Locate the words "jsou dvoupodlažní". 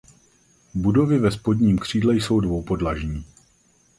2.15-3.25